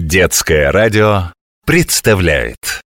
[0.00, 1.32] Детское радио
[1.66, 2.80] представляет.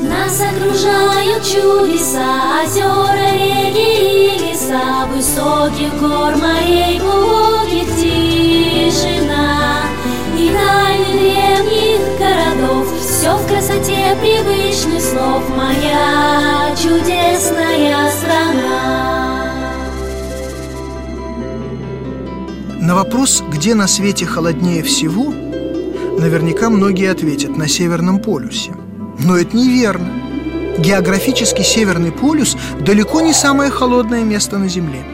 [0.00, 9.82] Нас окружают чудеса, озера, реки и леса Высоких гор, морей, глубоких тишина.
[10.38, 15.42] И тайны древних городов Все в красоте привычных слов.
[15.48, 19.15] Моя чудесная страна
[22.86, 25.32] На вопрос, где на свете холоднее всего,
[26.20, 28.76] наверняка многие ответят на Северном полюсе.
[29.18, 30.08] Но это неверно.
[30.78, 35.04] Географически Северный полюс далеко не самое холодное место на Земле.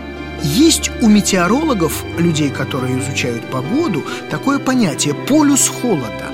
[0.42, 6.28] Есть у метеорологов, людей, которые изучают погоду, такое понятие– полюс холода.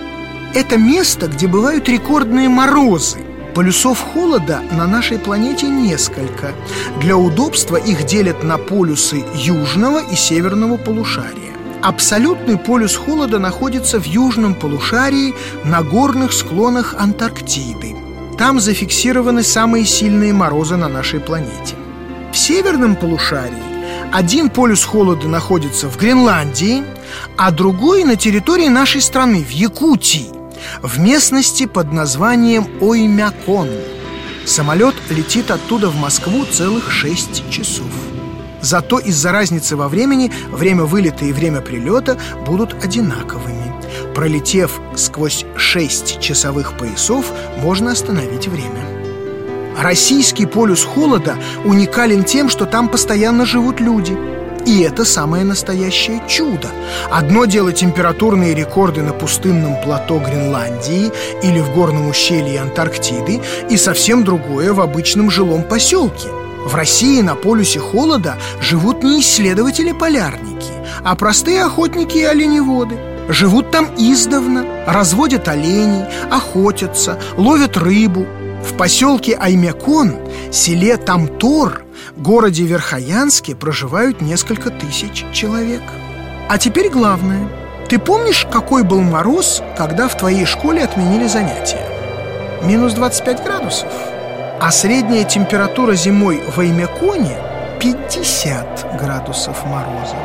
[0.54, 3.18] Это место, где бывают рекордные морозы.
[3.58, 6.52] Полюсов холода на нашей планете несколько.
[7.00, 11.56] Для удобства их делят на полюсы южного и северного полушария.
[11.82, 17.96] Абсолютный полюс холода находится в южном полушарии на горных склонах Антарктиды.
[18.38, 21.74] Там зафиксированы самые сильные морозы на нашей планете.
[22.30, 26.84] В северном полушарии один полюс холода находится в Гренландии,
[27.36, 30.37] а другой на территории нашей страны, в Якутии
[30.82, 33.68] в местности под названием Оймякон.
[34.44, 37.90] Самолет летит оттуда в Москву целых 6 часов.
[38.60, 43.72] Зато из-за разницы во времени время вылета и время прилета будут одинаковыми.
[44.14, 47.26] Пролетев сквозь 6 часовых поясов,
[47.58, 48.84] можно остановить время.
[49.78, 54.16] Российский полюс холода уникален тем, что там постоянно живут люди–
[54.68, 56.68] и это самое настоящее чудо.
[57.10, 61.10] Одно дело температурные рекорды на пустынном плато Гренландии
[61.42, 66.28] или в горном ущелье Антарктиды, и совсем другое в обычном жилом поселке.
[66.66, 70.72] В России на полюсе холода живут не исследователи-полярники,
[71.02, 72.98] а простые охотники и оленеводы.
[73.30, 78.26] Живут там издавна, разводят оленей, охотятся, ловят рыбу.
[78.62, 80.16] В поселке Аймякон,
[80.52, 81.84] селе Тамтор–
[82.16, 85.82] городе Верхоянске проживают несколько тысяч человек.
[86.48, 87.48] А теперь главное.
[87.88, 91.86] Ты помнишь, какой был мороз, когда в твоей школе отменили занятия?
[92.62, 93.92] Минус 25 градусов.
[94.60, 97.36] А средняя температура зимой в Аймяконе
[97.80, 100.16] 50 градусов мороза.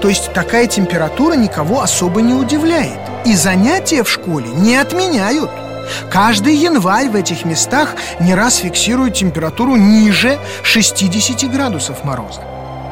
[0.00, 3.00] То есть такая температура никого особо не удивляет.
[3.24, 5.50] И занятия в школе не отменяют.
[6.10, 12.40] Каждый январь в этих местах не раз фиксирует температуру ниже 60 градусов мороза.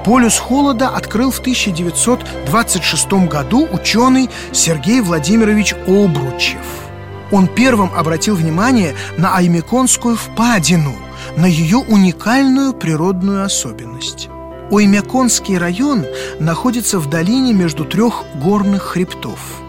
[0.05, 6.59] Полюс холода открыл в 1926 году ученый Сергей Владимирович Обручев.
[7.31, 10.95] Он первым обратил внимание на Аймеконскую впадину,
[11.37, 14.29] на ее уникальную природную особенность.
[14.71, 16.05] Оймяконский район
[16.41, 19.39] находится в долине между трех горных хребтов–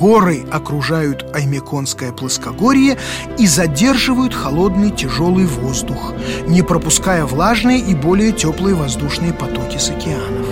[0.00, 2.96] Горы окружают Аймеконское плоскогорье
[3.36, 6.14] и задерживают холодный тяжелый воздух,
[6.46, 10.46] не пропуская влажные и более теплые воздушные потоки с океанов.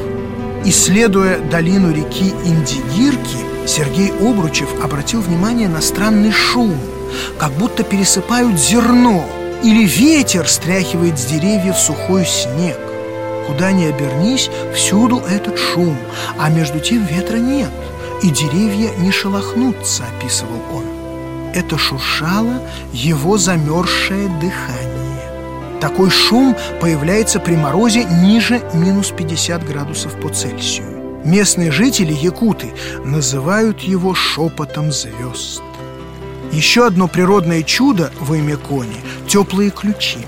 [0.66, 6.76] Исследуя долину реки Индигирки, Сергей Обручев обратил внимание на странный шум,
[7.38, 9.24] как будто пересыпают зерно
[9.62, 12.78] или ветер стряхивает с деревьев сухой снег.
[13.46, 15.96] Куда ни обернись, всюду этот шум,
[16.38, 17.70] а между тем ветра нет–
[18.22, 20.84] и деревья не шелохнутся, описывал он.
[21.54, 22.60] Это шуршало
[22.92, 25.78] его замерзшее дыхание.
[25.80, 31.20] Такой шум появляется при морозе ниже минус 50 градусов по Цельсию.
[31.24, 32.72] Местные жители, якуты,
[33.04, 35.62] называют его шепотом звезд.
[36.52, 38.96] Еще одно природное чудо в Оймяконе–
[39.28, 40.20] теплые ключи.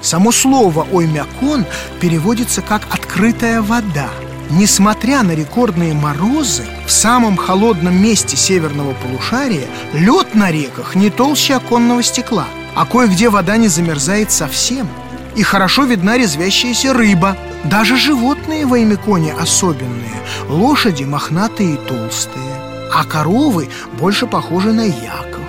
[0.00, 1.66] Само слово «оймякон»
[2.00, 4.08] переводится как «открытая вода»,
[4.50, 11.54] Несмотря на рекордные морозы, в самом холодном месте северного полушария лед на реках не толще
[11.54, 14.88] оконного стекла, а кое-где вода не замерзает совсем.
[15.36, 17.36] И хорошо видна резвящаяся рыба.
[17.62, 20.20] Даже животные в Аймеконе особенные.
[20.48, 22.54] Лошади мохнатые и толстые,
[22.92, 23.68] а коровы
[24.00, 25.44] больше похожи на яков.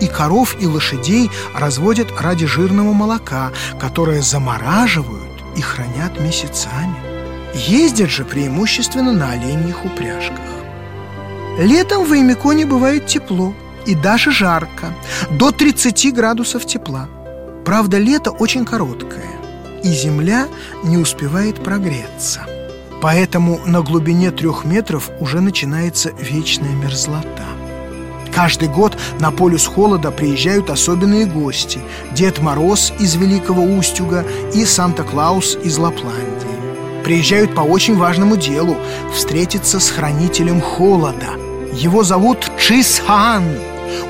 [0.00, 3.50] И коров, и лошадей разводят ради жирного молока,
[3.80, 7.17] которое замораживают и хранят месяцами.
[7.54, 10.38] Ездят же преимущественно на оленьих упряжках.
[11.58, 13.54] Летом в Аймеконе бывает тепло
[13.86, 14.94] и даже жарко,
[15.30, 17.08] до 30 градусов тепла.
[17.64, 19.30] Правда, лето очень короткое,
[19.82, 20.46] и земля
[20.84, 22.42] не успевает прогреться.
[23.00, 27.44] Поэтому на глубине трех метров уже начинается вечная мерзлота.
[28.34, 31.80] Каждый год на полюс холода приезжают особенные гости
[32.12, 34.24] Дед Мороз из Великого Устюга
[34.54, 36.67] и Санта-Клаус из Лапландии
[37.02, 38.76] приезжают по очень важному делу
[39.14, 41.36] Встретиться с хранителем холода
[41.72, 43.44] Его зовут Чисхан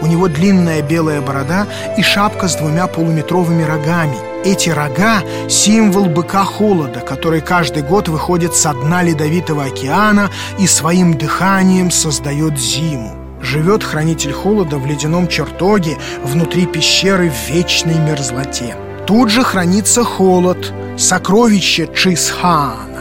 [0.01, 6.45] У него длинная белая борода и шапка с двумя полуметровыми рогами эти рога– символ быка
[6.45, 13.15] холода, который каждый год выходит со дна ледовитого океана и своим дыханием создает зиму.
[13.43, 18.77] Живет хранитель холода в ледяном чертоге внутри пещеры в вечной мерзлоте.
[19.07, 22.99] Тут же хранится холод, сокровище Чисхаана.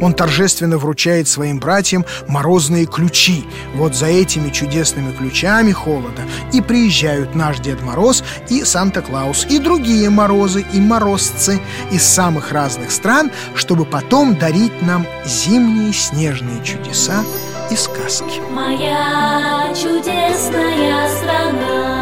[0.00, 3.44] Он торжественно вручает своим братьям морозные ключи.
[3.74, 6.22] Вот за этими чудесными ключами холода
[6.54, 11.60] и приезжают наш Дед Мороз и Санта-Клаус, и другие морозы и морозцы
[11.90, 17.22] из самых разных стран, чтобы потом дарить нам зимние снежные чудеса
[17.70, 18.40] и сказки.
[18.50, 21.99] Моя чудесная страна